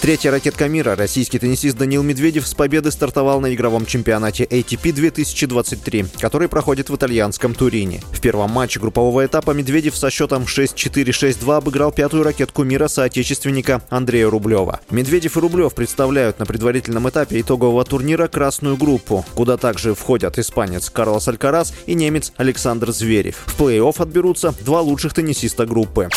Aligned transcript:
Третья 0.00 0.30
ракетка 0.30 0.68
мира, 0.68 0.94
российский 0.94 1.38
теннисист 1.38 1.76
Данил 1.76 2.02
Медведев 2.02 2.46
с 2.46 2.54
победы 2.54 2.90
стартовал 2.90 3.40
на 3.40 3.52
игровом 3.54 3.86
чемпионате 3.86 4.44
ATP 4.44 4.92
2023, 4.92 6.06
который 6.20 6.48
проходит 6.48 6.90
в 6.90 6.96
итальянском 6.96 7.54
Турине. 7.54 8.02
В 8.12 8.20
первом 8.20 8.50
матче 8.50 8.78
группового 8.78 9.24
этапа 9.24 9.52
Медведев 9.52 9.96
со 9.96 10.10
счетом 10.10 10.44
6-4-6-2 10.44 11.56
обыграл 11.56 11.92
пятую 11.92 12.22
ракетку 12.22 12.62
мира 12.62 12.88
соотечественника 12.88 13.82
Андрея 13.88 14.28
Рублева. 14.28 14.80
Медведев 14.90 15.38
и 15.38 15.40
Рублев 15.40 15.74
представляют 15.74 16.38
на 16.38 16.46
предварительном 16.46 17.08
этапе 17.08 17.40
итогового 17.40 17.84
турнира 17.84 18.28
красную 18.28 18.76
группу, 18.76 19.24
куда 19.34 19.56
также 19.56 19.94
входят 19.94 20.38
испанец 20.38 20.90
Карлос 20.90 21.26
Алькарас 21.26 21.72
и 21.86 21.94
немец 21.94 22.32
Александр 22.36 22.92
Зверев. 22.92 23.42
В 23.46 23.60
плей-офф 23.60 24.02
отберутся 24.02 24.54
два 24.60 24.82
лучших 24.82 25.14
теннисиста 25.14 25.66
группы. 25.66 26.10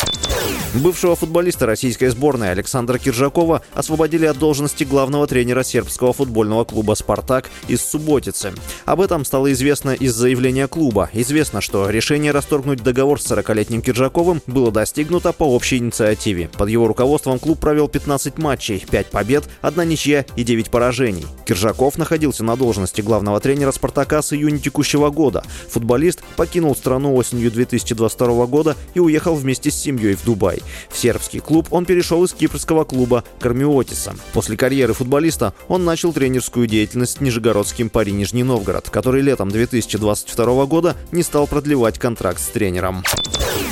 Бывшего 0.75 1.15
футболиста 1.15 1.65
российской 1.65 2.09
сборной 2.09 2.51
Александра 2.51 2.99
Киржакова 2.99 3.63
освободили 3.73 4.27
от 4.27 4.37
должности 4.37 4.83
главного 4.83 5.25
тренера 5.25 5.63
сербского 5.63 6.13
футбольного 6.13 6.63
клуба 6.63 6.93
«Спартак» 6.93 7.49
из 7.67 7.81
Субботицы. 7.81 8.53
Об 8.85 9.01
этом 9.01 9.25
стало 9.25 9.51
известно 9.51 9.95
из 9.95 10.13
заявления 10.13 10.67
клуба. 10.67 11.09
Известно, 11.11 11.61
что 11.61 11.89
решение 11.89 12.31
расторгнуть 12.31 12.83
договор 12.83 13.19
с 13.19 13.25
40-летним 13.31 13.81
Киржаковым 13.81 14.43
было 14.45 14.71
достигнуто 14.71 15.33
по 15.33 15.43
общей 15.43 15.77
инициативе. 15.77 16.51
Под 16.55 16.69
его 16.69 16.87
руководством 16.87 17.39
клуб 17.39 17.59
провел 17.59 17.87
15 17.87 18.37
матчей, 18.37 18.85
5 18.91 19.07
побед, 19.07 19.45
1 19.61 19.89
ничья 19.89 20.23
и 20.35 20.43
9 20.43 20.69
поражений. 20.69 21.25
Киржаков 21.47 21.97
находился 21.97 22.43
на 22.43 22.55
должности 22.55 23.01
главного 23.01 23.39
тренера 23.39 23.71
«Спартака» 23.71 24.21
с 24.21 24.33
июня 24.33 24.59
текущего 24.59 25.09
года. 25.09 25.43
Футболист 25.69 26.21
покинул 26.35 26.75
страну 26.75 27.15
осенью 27.15 27.49
2022 27.51 28.45
года 28.45 28.75
и 28.93 28.99
уехал 28.99 29.33
вместе 29.33 29.71
с 29.71 29.75
семьей 29.75 30.13
в 30.13 30.23
Дубай. 30.23 30.58
В 30.89 30.97
сербский 30.97 31.39
клуб 31.39 31.67
он 31.71 31.85
перешел 31.85 32.23
из 32.23 32.33
кипрского 32.33 32.83
клуба 32.83 33.23
Кармиотиса. 33.39 34.15
После 34.33 34.57
карьеры 34.57 34.93
футболиста 34.93 35.53
он 35.67 35.85
начал 35.85 36.13
тренерскую 36.13 36.67
деятельность 36.67 37.17
с 37.17 37.21
нижегородским 37.21 37.89
пари 37.89 38.11
Нижний 38.11 38.43
Новгород, 38.43 38.89
который 38.89 39.21
летом 39.21 39.49
2022 39.49 40.65
года 40.65 40.95
не 41.11 41.23
стал 41.23 41.47
продлевать 41.47 41.99
контракт 41.99 42.39
с 42.39 42.47
тренером. 42.47 43.03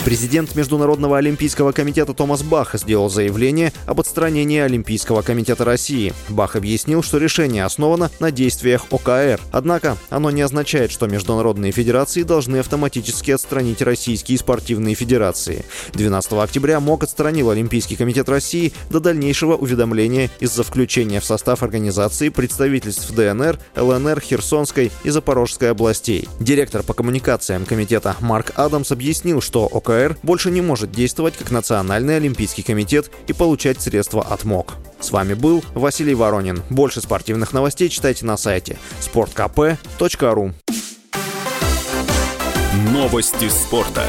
Президент 0.08 0.56
Международного 0.56 1.18
олимпийского 1.18 1.74
комитета 1.74 2.14
Томас 2.14 2.42
Бах 2.42 2.76
сделал 2.76 3.10
заявление 3.10 3.74
об 3.86 4.00
отстранении 4.00 4.60
Олимпийского 4.60 5.22
комитета 5.22 5.66
России. 5.66 6.14
Бах 6.30 6.56
объяснил, 6.56 7.04
что 7.04 7.18
решение 7.18 7.66
основано 7.66 8.10
на 8.22 8.32
действиях 8.32 8.86
ОКР. 8.90 9.42
Однако 9.52 9.98
оно 10.10 10.32
не 10.32 10.42
означает, 10.42 10.92
что 10.92 11.08
международные 11.08 11.74
федерации 11.74 12.24
должны 12.24 12.58
автоматически 12.58 13.32
отстранить 13.32 13.82
российские 13.82 14.38
спортивные 14.38 14.96
федерации. 14.96 15.66
12 15.94 16.34
октября 16.34 16.80
МОК 16.80 17.04
отстранил 17.04 17.50
Олимпийский 17.50 17.98
комитет 17.98 18.30
России 18.30 18.72
до 18.90 19.02
дальнейшего 19.02 19.56
уведомления 19.56 20.30
из-за 20.40 20.64
включения 20.64 21.20
в 21.20 21.26
состав 21.26 21.64
организации 21.64 22.30
представительств 22.30 23.12
ДНР, 23.12 23.60
ЛНР, 23.76 24.22
Херсонской 24.22 24.92
и 25.04 25.10
Запорожской 25.10 25.72
областей. 25.72 26.30
Директор 26.40 26.82
по 26.84 26.94
коммуникациям 26.94 27.66
комитета 27.66 28.16
Марк 28.22 28.54
Адамс 28.56 28.92
объяснил, 28.92 29.42
что 29.42 29.67
ОКР 29.68 30.18
больше 30.24 30.52
не 30.52 30.62
может 30.62 30.92
действовать 30.92 31.38
как 31.38 31.52
Национальный 31.52 32.18
олимпийский 32.18 32.64
комитет 32.64 33.12
и 33.28 33.34
получать 33.34 33.82
средства 33.82 34.22
от 34.24 34.44
МОК. 34.44 34.76
С 35.00 35.12
вами 35.12 35.34
был 35.34 35.64
Василий 35.74 36.16
Воронин. 36.16 36.64
Больше 36.70 37.02
спортивных 37.02 37.54
новостей 37.54 37.90
читайте 37.90 38.26
на 38.26 38.38
сайте 38.38 38.78
sportkp.ru 39.02 40.54
Новости 42.92 43.50
спорта. 43.50 44.04